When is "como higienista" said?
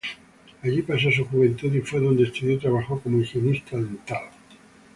2.99-3.77